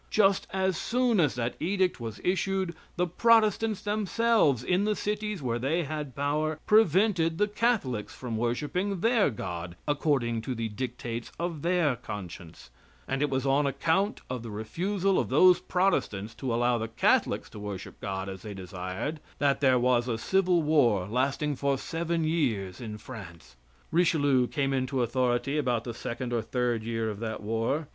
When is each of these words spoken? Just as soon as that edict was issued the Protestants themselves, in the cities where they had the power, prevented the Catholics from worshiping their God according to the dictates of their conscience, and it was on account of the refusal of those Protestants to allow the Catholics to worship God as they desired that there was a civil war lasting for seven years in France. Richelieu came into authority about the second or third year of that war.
Just 0.09 0.47
as 0.51 0.77
soon 0.77 1.19
as 1.19 1.35
that 1.35 1.53
edict 1.59 1.99
was 1.99 2.19
issued 2.23 2.73
the 2.95 3.05
Protestants 3.05 3.83
themselves, 3.83 4.63
in 4.63 4.83
the 4.83 4.95
cities 4.95 5.43
where 5.43 5.59
they 5.59 5.83
had 5.83 6.07
the 6.07 6.15
power, 6.15 6.59
prevented 6.65 7.37
the 7.37 7.47
Catholics 7.47 8.11
from 8.15 8.35
worshiping 8.35 9.01
their 9.01 9.29
God 9.29 9.75
according 9.87 10.41
to 10.41 10.55
the 10.55 10.69
dictates 10.69 11.31
of 11.39 11.61
their 11.61 11.95
conscience, 11.95 12.71
and 13.07 13.21
it 13.21 13.29
was 13.29 13.45
on 13.45 13.67
account 13.67 14.21
of 14.27 14.41
the 14.41 14.49
refusal 14.49 15.19
of 15.19 15.29
those 15.29 15.59
Protestants 15.59 16.33
to 16.33 16.51
allow 16.51 16.79
the 16.79 16.87
Catholics 16.87 17.47
to 17.51 17.59
worship 17.59 17.99
God 17.99 18.27
as 18.27 18.41
they 18.41 18.55
desired 18.55 19.19
that 19.37 19.61
there 19.61 19.77
was 19.77 20.07
a 20.07 20.17
civil 20.17 20.63
war 20.63 21.07
lasting 21.07 21.57
for 21.57 21.77
seven 21.77 22.23
years 22.23 22.81
in 22.81 22.97
France. 22.97 23.55
Richelieu 23.91 24.47
came 24.47 24.73
into 24.73 25.03
authority 25.03 25.59
about 25.59 25.83
the 25.83 25.93
second 25.93 26.33
or 26.33 26.41
third 26.41 26.81
year 26.81 27.07
of 27.11 27.19
that 27.19 27.43
war. 27.43 27.87